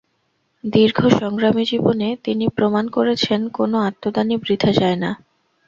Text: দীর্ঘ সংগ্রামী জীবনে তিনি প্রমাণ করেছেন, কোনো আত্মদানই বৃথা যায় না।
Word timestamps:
দীর্ঘ 0.63 0.99
সংগ্রামী 1.19 1.63
জীবনে 1.65 2.07
তিনি 2.23 2.45
প্রমাণ 2.49 2.85
করেছেন, 2.89 3.39
কোনো 3.49 3.77
আত্মদানই 3.79 4.37
বৃথা 4.37 4.71
যায় 4.71 4.97
না। 5.03 5.11